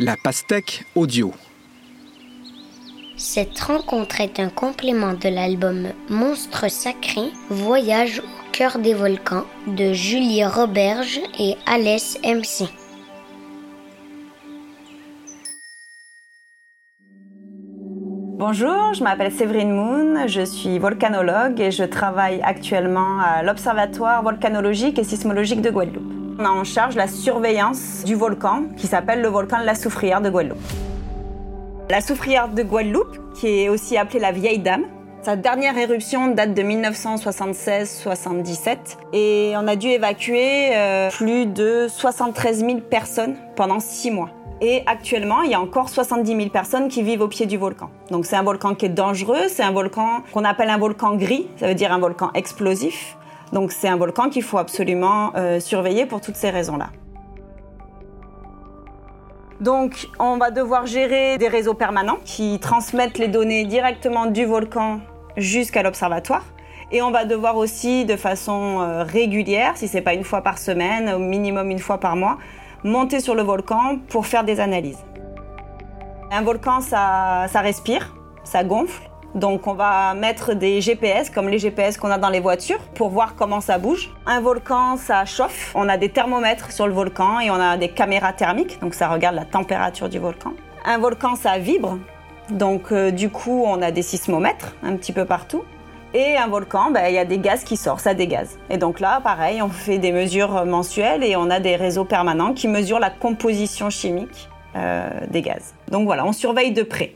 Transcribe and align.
La 0.00 0.16
pastèque 0.16 0.84
audio. 0.96 1.32
Cette 3.16 3.60
rencontre 3.60 4.20
est 4.20 4.40
un 4.40 4.48
complément 4.48 5.12
de 5.12 5.28
l'album 5.28 5.86
Monstre 6.08 6.68
sacré, 6.68 7.30
Voyage 7.48 8.18
au 8.18 8.50
cœur 8.50 8.80
des 8.80 8.92
volcans 8.92 9.44
de 9.68 9.92
Julie 9.92 10.44
Roberge 10.44 11.20
et 11.38 11.54
Alès 11.66 12.18
MC. 12.24 12.68
Bonjour, 18.36 18.94
je 18.94 19.04
m'appelle 19.04 19.30
Séverine 19.30 19.70
Moon, 19.70 20.26
je 20.26 20.44
suis 20.44 20.80
volcanologue 20.80 21.60
et 21.60 21.70
je 21.70 21.84
travaille 21.84 22.40
actuellement 22.42 23.20
à 23.20 23.44
l'Observatoire 23.44 24.24
volcanologique 24.24 24.98
et 24.98 25.04
sismologique 25.04 25.62
de 25.62 25.70
Guadeloupe. 25.70 26.13
On 26.36 26.44
a 26.44 26.48
en 26.48 26.64
charge 26.64 26.96
la 26.96 27.06
surveillance 27.06 28.02
du 28.04 28.16
volcan 28.16 28.64
qui 28.76 28.88
s'appelle 28.88 29.22
le 29.22 29.28
volcan 29.28 29.60
de 29.60 29.64
la 29.64 29.76
Soufrière 29.76 30.20
de 30.20 30.30
Guadeloupe. 30.30 30.58
La 31.90 32.00
Soufrière 32.00 32.48
de 32.48 32.64
Guadeloupe, 32.64 33.16
qui 33.38 33.46
est 33.46 33.68
aussi 33.68 33.96
appelée 33.96 34.18
la 34.18 34.32
Vieille 34.32 34.58
Dame, 34.58 34.82
sa 35.22 35.36
dernière 35.36 35.78
éruption 35.78 36.26
date 36.28 36.52
de 36.52 36.62
1976-77 36.62 38.78
et 39.12 39.52
on 39.56 39.68
a 39.68 39.76
dû 39.76 39.86
évacuer 39.86 40.74
euh, 40.74 41.08
plus 41.10 41.46
de 41.46 41.86
73 41.88 42.58
000 42.58 42.80
personnes 42.80 43.36
pendant 43.54 43.78
six 43.78 44.10
mois. 44.10 44.30
Et 44.60 44.82
actuellement, 44.86 45.42
il 45.42 45.52
y 45.52 45.54
a 45.54 45.60
encore 45.60 45.88
70 45.88 46.36
000 46.36 46.48
personnes 46.48 46.88
qui 46.88 47.04
vivent 47.04 47.20
au 47.20 47.28
pied 47.28 47.46
du 47.46 47.58
volcan. 47.58 47.90
Donc 48.10 48.26
c'est 48.26 48.36
un 48.36 48.42
volcan 48.42 48.74
qui 48.74 48.86
est 48.86 48.90
dangereux, 48.90 49.46
c'est 49.48 49.62
un 49.62 49.72
volcan 49.72 50.24
qu'on 50.32 50.44
appelle 50.44 50.70
un 50.70 50.78
volcan 50.78 51.14
gris, 51.14 51.46
ça 51.58 51.68
veut 51.68 51.74
dire 51.74 51.92
un 51.92 51.98
volcan 51.98 52.32
explosif. 52.34 53.16
Donc 53.52 53.72
c'est 53.72 53.88
un 53.88 53.96
volcan 53.96 54.30
qu'il 54.30 54.42
faut 54.42 54.58
absolument 54.58 55.32
euh, 55.36 55.60
surveiller 55.60 56.06
pour 56.06 56.20
toutes 56.20 56.36
ces 56.36 56.50
raisons-là. 56.50 56.90
Donc 59.60 60.08
on 60.18 60.36
va 60.36 60.50
devoir 60.50 60.86
gérer 60.86 61.38
des 61.38 61.48
réseaux 61.48 61.74
permanents 61.74 62.18
qui 62.24 62.58
transmettent 62.58 63.18
les 63.18 63.28
données 63.28 63.64
directement 63.64 64.26
du 64.26 64.44
volcan 64.44 65.00
jusqu'à 65.36 65.82
l'observatoire. 65.82 66.44
Et 66.92 67.02
on 67.02 67.10
va 67.10 67.24
devoir 67.24 67.56
aussi, 67.56 68.04
de 68.04 68.16
façon 68.16 68.80
euh, 68.80 69.02
régulière, 69.04 69.76
si 69.76 69.88
c'est 69.88 70.02
pas 70.02 70.14
une 70.14 70.24
fois 70.24 70.42
par 70.42 70.58
semaine, 70.58 71.08
au 71.14 71.18
minimum 71.18 71.70
une 71.70 71.78
fois 71.78 71.98
par 71.98 72.14
mois, 72.14 72.38
monter 72.84 73.20
sur 73.20 73.34
le 73.34 73.42
volcan 73.42 73.98
pour 74.08 74.26
faire 74.26 74.44
des 74.44 74.60
analyses. 74.60 75.02
Un 76.30 76.42
volcan, 76.42 76.80
ça 76.80 77.46
respire, 77.54 78.14
ça 78.44 78.64
gonfle. 78.64 79.08
Donc 79.34 79.66
on 79.66 79.74
va 79.74 80.14
mettre 80.14 80.54
des 80.54 80.80
GPS 80.80 81.28
comme 81.28 81.48
les 81.48 81.58
GPS 81.58 81.96
qu'on 81.96 82.10
a 82.10 82.18
dans 82.18 82.28
les 82.28 82.38
voitures 82.38 82.78
pour 82.94 83.08
voir 83.08 83.34
comment 83.34 83.60
ça 83.60 83.78
bouge. 83.78 84.10
Un 84.26 84.40
volcan, 84.40 84.96
ça 84.96 85.24
chauffe. 85.24 85.72
On 85.74 85.88
a 85.88 85.96
des 85.96 86.08
thermomètres 86.08 86.70
sur 86.70 86.86
le 86.86 86.92
volcan 86.92 87.40
et 87.40 87.50
on 87.50 87.54
a 87.54 87.76
des 87.76 87.88
caméras 87.88 88.32
thermiques, 88.32 88.80
donc 88.80 88.94
ça 88.94 89.08
regarde 89.08 89.34
la 89.34 89.44
température 89.44 90.08
du 90.08 90.20
volcan. 90.20 90.52
Un 90.84 90.98
volcan, 90.98 91.34
ça 91.34 91.58
vibre. 91.58 91.98
Donc 92.50 92.92
euh, 92.92 93.10
du 93.10 93.28
coup, 93.28 93.64
on 93.66 93.82
a 93.82 93.90
des 93.90 94.02
sismomètres 94.02 94.74
un 94.84 94.94
petit 94.96 95.12
peu 95.12 95.24
partout. 95.24 95.64
Et 96.12 96.36
un 96.36 96.46
volcan, 96.46 96.92
ben, 96.92 97.08
il 97.08 97.14
y 97.14 97.18
a 97.18 97.24
des 97.24 97.38
gaz 97.38 97.64
qui 97.64 97.76
sortent, 97.76 98.00
ça 98.00 98.14
dégaz. 98.14 98.56
Et 98.70 98.76
donc 98.76 99.00
là, 99.00 99.20
pareil, 99.20 99.60
on 99.62 99.68
fait 99.68 99.98
des 99.98 100.12
mesures 100.12 100.64
mensuelles 100.64 101.24
et 101.24 101.34
on 101.34 101.50
a 101.50 101.58
des 101.58 101.74
réseaux 101.74 102.04
permanents 102.04 102.52
qui 102.52 102.68
mesurent 102.68 103.00
la 103.00 103.10
composition 103.10 103.90
chimique 103.90 104.48
euh, 104.76 105.08
des 105.28 105.42
gaz. 105.42 105.74
Donc 105.90 106.04
voilà, 106.04 106.24
on 106.24 106.32
surveille 106.32 106.70
de 106.70 106.84
près. 106.84 107.14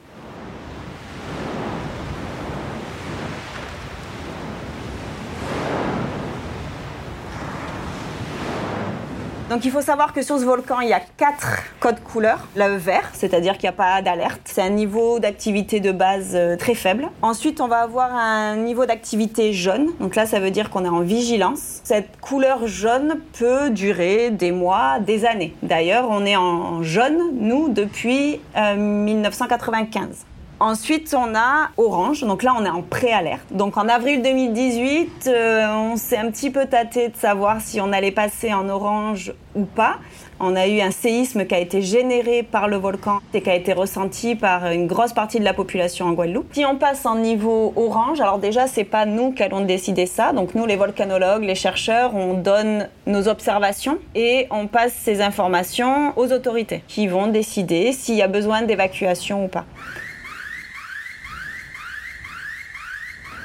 Donc 9.48 9.64
il 9.64 9.70
faut 9.70 9.80
savoir 9.80 10.12
que 10.12 10.20
sur 10.20 10.38
ce 10.38 10.44
volcan, 10.44 10.80
il 10.80 10.90
y 10.90 10.92
a 10.92 11.00
quatre 11.16 11.62
codes 11.80 12.00
couleurs. 12.00 12.46
Le 12.54 12.76
vert, 12.76 13.08
c'est-à-dire 13.14 13.54
qu'il 13.54 13.62
n'y 13.62 13.70
a 13.70 13.72
pas 13.72 14.02
d'alerte. 14.02 14.42
C'est 14.44 14.60
un 14.60 14.68
niveau 14.68 15.20
d'activité 15.20 15.80
de 15.80 15.90
base 15.90 16.32
euh, 16.34 16.56
très 16.56 16.74
faible. 16.74 17.08
Ensuite, 17.22 17.62
on 17.62 17.66
va 17.66 17.78
avoir 17.78 18.14
un 18.14 18.56
niveau 18.56 18.84
d'activité 18.84 19.54
jaune. 19.54 19.88
Donc 20.00 20.16
là, 20.16 20.26
ça 20.26 20.38
veut 20.38 20.50
dire 20.50 20.68
qu'on 20.68 20.84
est 20.84 20.90
en 20.90 21.00
vigilance. 21.00 21.80
Cette 21.82 22.20
couleur 22.20 22.66
jaune 22.66 23.20
peut 23.38 23.70
durer 23.70 24.30
des 24.30 24.52
mois, 24.52 24.98
des 25.00 25.24
années. 25.24 25.54
D'ailleurs, 25.62 26.08
on 26.10 26.26
est 26.26 26.36
en 26.36 26.82
jaune, 26.82 27.30
nous, 27.32 27.70
depuis 27.70 28.40
1995. 28.54 30.26
Ensuite, 30.60 31.14
on 31.16 31.36
a 31.36 31.68
Orange. 31.76 32.22
Donc 32.22 32.42
là, 32.42 32.54
on 32.58 32.64
est 32.64 32.70
en 32.70 32.82
préalerte. 32.82 33.44
Donc 33.52 33.76
en 33.76 33.88
avril 33.88 34.22
2018, 34.22 35.28
euh, 35.28 35.66
on 35.68 35.96
s'est 35.96 36.16
un 36.16 36.30
petit 36.30 36.50
peu 36.50 36.66
tâté 36.66 37.08
de 37.08 37.16
savoir 37.16 37.60
si 37.60 37.80
on 37.80 37.92
allait 37.92 38.10
passer 38.10 38.52
en 38.52 38.68
orange 38.68 39.32
ou 39.54 39.64
pas. 39.64 39.98
On 40.40 40.54
a 40.56 40.66
eu 40.66 40.80
un 40.80 40.90
séisme 40.90 41.46
qui 41.46 41.54
a 41.54 41.58
été 41.58 41.82
généré 41.82 42.42
par 42.42 42.68
le 42.68 42.76
volcan 42.76 43.18
et 43.34 43.42
qui 43.42 43.50
a 43.50 43.54
été 43.54 43.72
ressenti 43.72 44.36
par 44.36 44.70
une 44.70 44.86
grosse 44.86 45.12
partie 45.12 45.40
de 45.40 45.44
la 45.44 45.54
population 45.54 46.06
en 46.06 46.12
Guadeloupe. 46.12 46.46
Si 46.52 46.64
on 46.64 46.76
passe 46.76 47.06
en 47.06 47.16
niveau 47.16 47.72
orange, 47.76 48.20
alors 48.20 48.38
déjà 48.38 48.66
c'est 48.68 48.84
pas 48.84 49.04
nous 49.04 49.32
qui 49.32 49.42
allons 49.42 49.62
décider 49.62 50.06
ça. 50.06 50.32
Donc 50.32 50.54
nous 50.54 50.66
les 50.66 50.76
volcanologues, 50.76 51.42
les 51.42 51.56
chercheurs, 51.56 52.14
on 52.14 52.34
donne 52.34 52.88
nos 53.06 53.26
observations 53.28 53.98
et 54.14 54.46
on 54.50 54.68
passe 54.68 54.92
ces 54.92 55.20
informations 55.22 56.12
aux 56.16 56.32
autorités 56.32 56.82
qui 56.86 57.08
vont 57.08 57.26
décider 57.26 57.92
s'il 57.92 58.14
y 58.14 58.22
a 58.22 58.28
besoin 58.28 58.62
d'évacuation 58.62 59.44
ou 59.44 59.48
pas. 59.48 59.64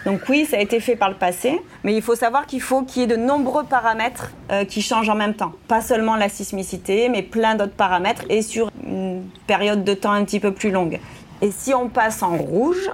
Donc 0.05 0.21
oui, 0.27 0.45
ça 0.45 0.57
a 0.57 0.59
été 0.59 0.79
fait 0.79 0.95
par 0.95 1.09
le 1.09 1.15
passé, 1.15 1.61
mais 1.83 1.95
il 1.95 2.01
faut 2.01 2.15
savoir 2.15 2.45
qu'il 2.45 2.61
faut 2.61 2.81
qu'il 2.81 3.01
y 3.01 3.05
ait 3.05 3.07
de 3.07 3.15
nombreux 3.15 3.63
paramètres 3.63 4.31
euh, 4.51 4.65
qui 4.65 4.81
changent 4.81 5.09
en 5.09 5.15
même 5.15 5.33
temps. 5.33 5.53
Pas 5.67 5.81
seulement 5.81 6.17
la 6.17 6.27
sismicité, 6.27 7.07
mais 7.07 7.21
plein 7.21 7.55
d'autres 7.55 7.73
paramètres 7.73 8.23
et 8.29 8.41
sur 8.41 8.69
une 8.85 9.23
période 9.47 9.83
de 9.83 9.93
temps 9.93 10.11
un 10.11 10.25
petit 10.25 10.41
peu 10.41 10.51
plus 10.51 10.71
longue. 10.71 10.99
Et 11.41 11.51
si 11.51 11.73
on 11.73 11.87
passe 11.87 12.21
en 12.21 12.35
rouge, 12.35 12.89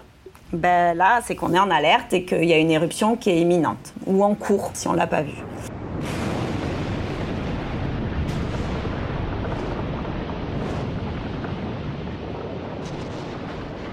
ben 0.53 0.95
là, 0.95 1.21
c'est 1.25 1.35
qu'on 1.35 1.53
est 1.53 1.59
en 1.59 1.71
alerte 1.71 2.13
et 2.13 2.25
qu'il 2.25 2.45
y 2.45 2.53
a 2.53 2.57
une 2.57 2.71
éruption 2.71 3.15
qui 3.15 3.31
est 3.31 3.39
imminente 3.39 3.93
ou 4.05 4.23
en 4.23 4.35
cours 4.35 4.71
si 4.73 4.87
on 4.87 4.93
ne 4.93 4.97
l'a 4.97 5.07
pas 5.07 5.21
vue. 5.21 5.43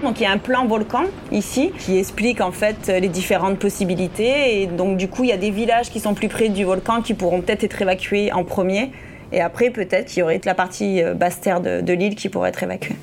Donc 0.03 0.19
il 0.19 0.23
y 0.23 0.25
a 0.25 0.31
un 0.31 0.37
plan 0.37 0.65
volcan 0.65 1.05
ici 1.31 1.71
qui 1.79 1.97
explique 1.97 2.39
en 2.39 2.51
fait 2.51 2.87
les 2.87 3.09
différentes 3.09 3.57
possibilités 3.57 4.61
et 4.61 4.67
donc 4.67 4.97
du 4.97 5.07
coup 5.07 5.23
il 5.23 5.29
y 5.29 5.33
a 5.33 5.37
des 5.37 5.49
villages 5.49 5.89
qui 5.89 5.99
sont 5.99 6.13
plus 6.13 6.27
près 6.27 6.49
du 6.49 6.63
volcan 6.63 7.01
qui 7.01 7.15
pourront 7.15 7.41
peut-être 7.41 7.63
être 7.63 7.81
évacués 7.81 8.31
en 8.31 8.43
premier 8.43 8.91
et 9.31 9.41
après 9.41 9.69
peut-être 9.69 10.07
qu'il 10.07 10.19
y 10.19 10.21
aurait 10.23 10.39
la 10.45 10.55
partie 10.55 11.01
euh, 11.01 11.13
basse 11.13 11.41
terre 11.41 11.61
de, 11.61 11.93
l'île 11.93 12.15
qui 12.15 12.29
pourrait 12.29 12.49
être 12.49 12.63
évacuée. 12.63 12.95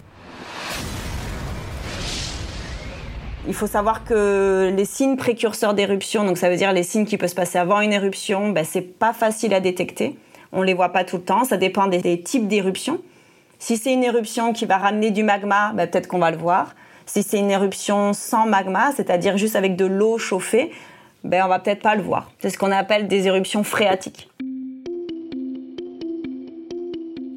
Il 3.46 3.52
faut 3.52 3.66
savoir 3.66 4.04
que 4.04 4.72
les 4.74 4.86
signes 4.86 5.16
précurseurs 5.16 5.74
d'éruption, 5.74 6.24
donc 6.24 6.38
ça 6.38 6.48
veut 6.48 6.56
dire 6.56 6.72
les 6.72 6.82
signes 6.82 7.04
qui 7.04 7.18
peuvent 7.18 7.28
se 7.28 7.34
passer 7.34 7.58
avant 7.58 7.80
une 7.80 7.92
éruption, 7.92 8.50
ben, 8.50 8.64
c'est 8.64 8.80
pas 8.80 9.12
facile 9.12 9.52
à 9.52 9.60
détecter. 9.60 10.16
On 10.52 10.62
les 10.62 10.72
voit 10.72 10.90
pas 10.90 11.04
tout 11.04 11.16
le 11.16 11.24
temps, 11.24 11.44
ça 11.44 11.58
dépend 11.58 11.86
des, 11.88 12.22
types 12.22 12.48
d'éruptions. 12.48 13.00
Si 13.58 13.76
c'est 13.76 13.92
une 13.92 14.02
éruption 14.02 14.54
qui 14.54 14.64
va 14.64 14.78
ramener 14.78 15.10
du 15.10 15.24
magma, 15.24 15.72
ben, 15.74 15.86
peut-être 15.86 16.06
qu'on 16.06 16.20
va 16.20 16.30
le 16.30 16.38
voir. 16.38 16.74
Si 17.06 17.22
c'est 17.22 17.38
une 17.38 17.50
éruption 17.50 18.12
sans 18.12 18.46
magma, 18.46 18.92
c'est-à-dire 18.96 19.36
juste 19.36 19.56
avec 19.56 19.76
de 19.76 19.84
l'eau 19.84 20.18
chauffée, 20.18 20.72
ben 21.22 21.42
on 21.44 21.48
va 21.48 21.58
peut-être 21.58 21.82
pas 21.82 21.94
le 21.94 22.02
voir. 22.02 22.30
C'est 22.38 22.50
ce 22.50 22.58
qu'on 22.58 22.70
appelle 22.70 23.08
des 23.08 23.26
éruptions 23.26 23.64
phréatiques. 23.64 24.30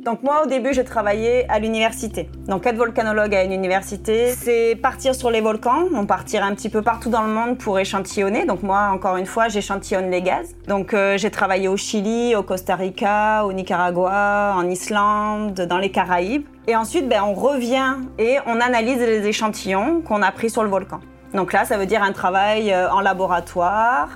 Donc 0.08 0.24
moi 0.24 0.44
au 0.46 0.48
début 0.48 0.74
je 0.74 0.82
travaillais 0.82 1.46
à 1.50 1.60
l'université. 1.60 2.30
Donc 2.48 2.66
être 2.66 2.78
volcanologue 2.78 3.36
à 3.36 3.44
une 3.44 3.52
université, 3.52 4.32
c'est 4.32 4.78
partir 4.82 5.14
sur 5.14 5.30
les 5.30 5.42
volcans, 5.42 5.84
on 5.94 6.06
partir 6.06 6.46
un 6.46 6.56
petit 6.56 6.70
peu 6.70 6.82
partout 6.82 7.10
dans 7.10 7.24
le 7.24 7.28
monde 7.28 7.58
pour 7.58 7.78
échantillonner. 7.78 8.46
Donc 8.46 8.64
moi 8.64 8.90
encore 8.94 9.18
une 9.18 9.26
fois 9.26 9.50
j'échantillonne 9.50 10.10
les 10.10 10.22
gaz. 10.22 10.56
Donc 10.66 10.94
euh, 10.94 11.18
j'ai 11.18 11.30
travaillé 11.30 11.68
au 11.68 11.76
Chili, 11.76 12.38
au 12.38 12.44
Costa 12.44 12.78
Rica, 12.78 13.44
au 13.46 13.52
Nicaragua, 13.52 14.54
en 14.56 14.70
Islande, 14.70 15.56
dans 15.56 15.78
les 15.78 15.92
Caraïbes. 15.92 16.46
Et 16.68 16.78
ensuite 16.78 17.10
ben, 17.10 17.22
on 17.24 17.34
revient 17.34 17.96
et 18.18 18.38
on 18.46 18.62
analyse 18.62 19.00
les 19.00 19.28
échantillons 19.28 20.00
qu'on 20.00 20.22
a 20.22 20.32
pris 20.32 20.50
sur 20.50 20.64
le 20.64 20.70
volcan. 20.70 21.02
Donc 21.34 21.52
là 21.52 21.66
ça 21.66 21.78
veut 21.78 21.86
dire 21.86 22.02
un 22.02 22.14
travail 22.14 22.72
euh, 22.72 22.90
en 22.92 23.02
laboratoire. 23.02 24.08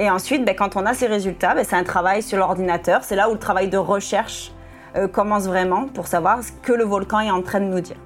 Et 0.00 0.10
ensuite, 0.10 0.44
ben, 0.44 0.54
quand 0.54 0.76
on 0.76 0.84
a 0.84 0.92
ces 0.92 1.06
résultats, 1.06 1.54
ben, 1.54 1.64
c'est 1.64 1.76
un 1.76 1.84
travail 1.84 2.22
sur 2.22 2.36
l'ordinateur. 2.36 3.02
C'est 3.02 3.16
là 3.16 3.30
où 3.30 3.32
le 3.32 3.38
travail 3.38 3.68
de 3.68 3.78
recherche 3.78 4.50
euh, 4.96 5.08
commence 5.08 5.46
vraiment 5.46 5.86
pour 5.88 6.06
savoir 6.06 6.42
ce 6.42 6.52
que 6.62 6.72
le 6.72 6.84
volcan 6.84 7.20
est 7.20 7.30
en 7.30 7.42
train 7.42 7.60
de 7.60 7.66
nous 7.66 7.80
dire. 7.80 7.96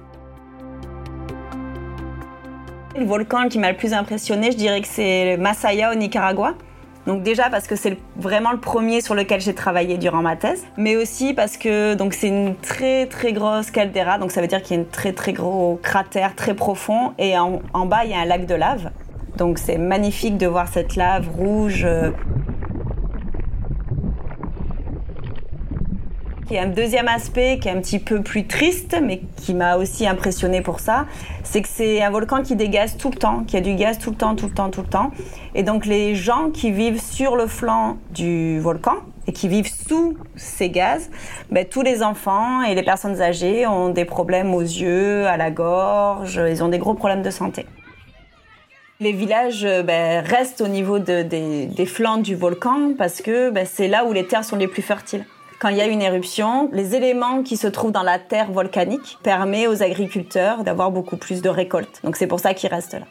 Le 2.97 3.05
volcan 3.05 3.47
qui 3.47 3.57
m'a 3.57 3.71
le 3.71 3.77
plus 3.77 3.93
impressionné, 3.93 4.51
je 4.51 4.57
dirais 4.57 4.81
que 4.81 4.87
c'est 4.87 5.35
le 5.35 5.41
Masaya 5.41 5.91
au 5.91 5.95
Nicaragua. 5.95 6.55
Donc 7.07 7.23
déjà 7.23 7.49
parce 7.49 7.65
que 7.65 7.75
c'est 7.75 7.97
vraiment 8.15 8.51
le 8.51 8.59
premier 8.59 9.01
sur 9.01 9.15
lequel 9.15 9.41
j'ai 9.41 9.55
travaillé 9.55 9.97
durant 9.97 10.21
ma 10.21 10.35
thèse, 10.35 10.65
mais 10.77 10.95
aussi 10.95 11.33
parce 11.33 11.57
que 11.57 11.95
donc 11.95 12.13
c'est 12.13 12.27
une 12.27 12.55
très 12.55 13.07
très 13.07 13.33
grosse 13.33 13.71
caldeira, 13.71 14.19
donc 14.19 14.31
ça 14.31 14.39
veut 14.39 14.47
dire 14.47 14.61
qu'il 14.61 14.77
y 14.77 14.79
a 14.79 14.83
un 14.83 14.85
très 14.85 15.11
très 15.11 15.33
gros 15.33 15.79
cratère 15.81 16.35
très 16.35 16.53
profond 16.53 17.13
et 17.17 17.37
en, 17.39 17.61
en, 17.73 17.85
bas 17.87 18.05
il 18.05 18.11
y 18.11 18.13
a 18.13 18.19
un 18.19 18.25
lac 18.25 18.45
de 18.45 18.53
lave. 18.53 18.91
Donc 19.37 19.57
c'est 19.57 19.79
magnifique 19.79 20.37
de 20.37 20.45
voir 20.45 20.67
cette 20.67 20.95
lave 20.95 21.27
rouge. 21.29 21.87
Et 26.51 26.59
un 26.59 26.67
deuxième 26.67 27.07
aspect 27.07 27.59
qui 27.59 27.69
est 27.69 27.71
un 27.71 27.79
petit 27.79 27.97
peu 27.97 28.21
plus 28.21 28.45
triste, 28.45 28.97
mais 29.01 29.21
qui 29.37 29.53
m'a 29.53 29.77
aussi 29.77 30.05
impressionné 30.05 30.59
pour 30.59 30.81
ça, 30.81 31.05
c'est 31.43 31.61
que 31.61 31.69
c'est 31.69 32.01
un 32.01 32.09
volcan 32.09 32.43
qui 32.43 32.57
dégaze 32.57 32.97
tout 32.97 33.09
le 33.09 33.15
temps, 33.15 33.45
qui 33.45 33.55
a 33.55 33.61
du 33.61 33.73
gaz 33.75 33.97
tout 33.99 34.09
le 34.09 34.17
temps, 34.17 34.35
tout 34.35 34.47
le 34.47 34.53
temps, 34.53 34.69
tout 34.69 34.81
le 34.81 34.87
temps. 34.87 35.11
Et 35.55 35.63
donc 35.63 35.85
les 35.85 36.13
gens 36.13 36.49
qui 36.49 36.71
vivent 36.71 37.01
sur 37.01 37.37
le 37.37 37.47
flanc 37.47 37.99
du 38.09 38.59
volcan 38.59 38.97
et 39.27 39.31
qui 39.31 39.47
vivent 39.47 39.71
sous 39.87 40.17
ces 40.35 40.69
gaz, 40.69 41.09
ben, 41.51 41.63
tous 41.63 41.83
les 41.83 42.03
enfants 42.03 42.61
et 42.63 42.75
les 42.75 42.83
personnes 42.83 43.21
âgées 43.21 43.65
ont 43.65 43.87
des 43.87 44.03
problèmes 44.03 44.53
aux 44.53 44.59
yeux, 44.59 45.25
à 45.27 45.37
la 45.37 45.51
gorge, 45.51 46.41
ils 46.49 46.61
ont 46.61 46.67
des 46.67 46.79
gros 46.79 46.95
problèmes 46.95 47.21
de 47.21 47.29
santé. 47.31 47.65
Les 48.99 49.13
villages 49.13 49.65
ben, 49.85 50.21
restent 50.21 50.59
au 50.59 50.67
niveau 50.67 50.99
de, 50.99 51.21
des, 51.21 51.67
des, 51.67 51.85
flancs 51.85 52.17
du 52.17 52.35
volcan 52.35 52.91
parce 52.97 53.21
que 53.21 53.51
ben, 53.51 53.65
c'est 53.65 53.87
là 53.87 54.03
où 54.03 54.11
les 54.11 54.27
terres 54.27 54.43
sont 54.43 54.57
les 54.57 54.67
plus 54.67 54.81
fertiles. 54.81 55.25
Quand 55.61 55.69
il 55.69 55.77
y 55.77 55.81
a 55.81 55.85
une 55.85 56.01
éruption, 56.01 56.69
les 56.71 56.95
éléments 56.95 57.43
qui 57.43 57.55
se 57.55 57.67
trouvent 57.67 57.91
dans 57.91 58.01
la 58.01 58.17
terre 58.17 58.51
volcanique 58.51 59.19
permettent 59.21 59.67
aux 59.67 59.83
agriculteurs 59.83 60.63
d'avoir 60.63 60.89
beaucoup 60.89 61.17
plus 61.17 61.43
de 61.43 61.49
récoltes. 61.49 62.01
Donc 62.03 62.15
c'est 62.15 62.25
pour 62.25 62.39
ça 62.39 62.55
qu'ils 62.55 62.71
restent 62.71 62.93
là. 62.93 63.05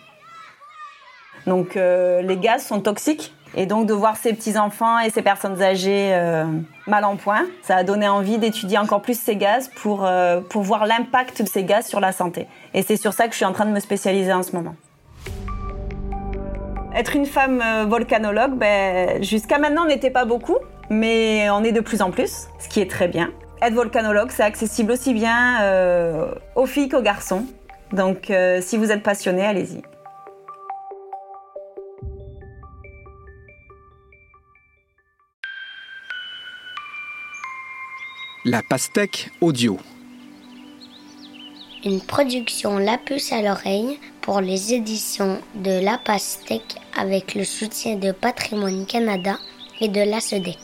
Donc 1.47 1.77
euh, 1.77 2.23
les 2.23 2.37
gaz 2.37 2.67
sont 2.67 2.81
toxiques 2.81 3.33
et 3.55 3.67
donc 3.67 3.87
de 3.87 3.95
voir 3.95 4.17
ces 4.17 4.33
petits 4.33 4.59
enfants 4.59 4.99
et 4.99 5.11
ces 5.11 5.23
personnes 5.23 5.63
âgées 5.63 6.11
euh, 6.13 6.45
mal 6.89 7.05
en 7.05 7.15
point, 7.15 7.47
ça 7.63 7.77
a 7.77 7.85
donné 7.85 8.09
envie 8.09 8.39
d'étudier 8.39 8.79
encore 8.79 9.01
plus 9.01 9.17
ces 9.17 9.37
gaz 9.37 9.71
pour, 9.77 10.05
euh, 10.05 10.41
pour 10.41 10.63
voir 10.63 10.87
l'impact 10.87 11.43
de 11.43 11.47
ces 11.47 11.63
gaz 11.63 11.87
sur 11.87 12.01
la 12.01 12.11
santé. 12.11 12.49
Et 12.75 12.83
c'est 12.83 12.97
sur 12.97 13.13
ça 13.13 13.27
que 13.27 13.31
je 13.31 13.37
suis 13.37 13.47
en 13.47 13.53
train 13.53 13.67
de 13.67 13.71
me 13.71 13.81
spécialiser 13.81 14.33
en 14.33 14.43
ce 14.43 14.57
moment. 14.57 14.75
Être 16.97 17.15
une 17.15 17.27
femme 17.27 17.63
volcanologue, 17.87 18.55
ben, 18.57 19.23
jusqu'à 19.23 19.59
maintenant, 19.59 19.85
on 19.85 19.89
n'était 19.89 20.11
pas 20.11 20.25
beaucoup, 20.25 20.57
mais 20.91 21.49
on 21.51 21.63
est 21.63 21.73
de 21.73 21.81
plus 21.81 22.03
en 22.03 22.11
plus, 22.11 22.49
ce 22.59 22.69
qui 22.69 22.81
est 22.81 22.91
très 22.91 23.09
bien. 23.09 23.33
Être 23.63 23.75
volcanologue, 23.75 24.31
c'est 24.31 24.43
accessible 24.43 24.93
aussi 24.93 25.15
bien 25.15 25.63
euh, 25.63 26.35
aux 26.57 26.67
filles 26.67 26.89
qu'aux 26.89 27.03
garçons. 27.03 27.47
Donc, 27.93 28.31
euh, 28.31 28.61
si 28.61 28.77
vous 28.77 28.91
êtes 28.91 29.03
passionné, 29.03 29.43
allez-y. 29.43 29.83
La 38.45 38.63
pastèque 38.63 39.31
audio. 39.41 39.79
Une 41.85 42.01
production 42.01 42.79
La 42.79 42.99
Puce 42.99 43.33
à 43.33 43.43
l'oreille 43.43 43.99
pour 44.23 44.41
les 44.41 44.75
éditions 44.75 45.41
de 45.55 45.85
La 45.85 45.99
Pastèque 45.99 46.77
avec 46.99 47.35
le 47.35 47.45
soutien 47.45 47.97
de 47.97 48.13
Patrimoine 48.13 48.87
Canada 48.87 49.37
et 49.81 49.89
de 49.89 50.01
la 50.01 50.21
SEDEC. 50.21 50.59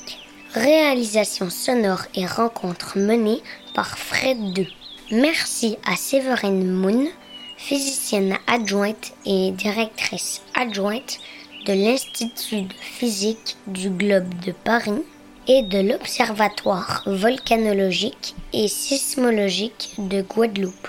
Réalisation 0.55 1.51
sonore 1.51 2.03
et 2.15 2.27
rencontre 2.27 2.99
menée 2.99 3.43
par 3.75 3.99
Fred 3.99 4.39
II. 4.57 4.69
Merci 5.11 5.77
à 5.87 5.97
Séverine 5.97 6.71
Moon, 6.71 7.09
physicienne 7.57 8.37
adjointe 8.47 9.13
et 9.25 9.51
directrice 9.53 10.43
adjointe 10.55 11.19
de 11.67 11.73
l'Institut 11.73 12.63
de 12.63 12.75
physique 12.81 13.57
du 13.67 13.91
globe 13.91 14.33
de 14.45 14.53
Paris 14.53 15.03
et 15.49 15.63
de 15.63 15.79
l'Observatoire 15.79 17.03
volcanologique 17.07 18.35
et 18.53 18.69
sismologique 18.69 19.95
de 19.99 20.23
Guadeloupe. 20.23 20.89